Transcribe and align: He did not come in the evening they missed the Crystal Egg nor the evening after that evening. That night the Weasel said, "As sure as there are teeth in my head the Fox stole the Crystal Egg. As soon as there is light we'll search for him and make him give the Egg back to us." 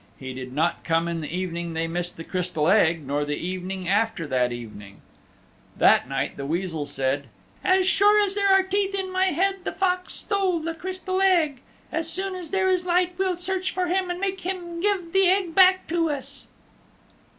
He 0.17 0.33
did 0.33 0.51
not 0.51 0.83
come 0.83 1.07
in 1.07 1.21
the 1.21 1.29
evening 1.31 1.73
they 1.75 1.85
missed 1.87 2.17
the 2.17 2.23
Crystal 2.23 2.67
Egg 2.69 3.05
nor 3.05 3.23
the 3.23 3.35
evening 3.35 3.87
after 3.87 4.25
that 4.25 4.51
evening. 4.51 4.99
That 5.77 6.09
night 6.09 6.37
the 6.37 6.45
Weasel 6.47 6.87
said, 6.87 7.27
"As 7.63 7.85
sure 7.85 8.19
as 8.23 8.33
there 8.33 8.49
are 8.49 8.63
teeth 8.63 8.95
in 8.95 9.11
my 9.11 9.25
head 9.27 9.57
the 9.63 9.71
Fox 9.71 10.13
stole 10.13 10.57
the 10.59 10.73
Crystal 10.73 11.21
Egg. 11.21 11.61
As 11.91 12.09
soon 12.09 12.33
as 12.33 12.49
there 12.49 12.67
is 12.67 12.83
light 12.83 13.13
we'll 13.19 13.35
search 13.35 13.69
for 13.69 13.85
him 13.89 14.09
and 14.09 14.19
make 14.19 14.41
him 14.41 14.81
give 14.81 15.13
the 15.13 15.27
Egg 15.27 15.53
back 15.53 15.85
to 15.89 16.09
us." 16.09 16.47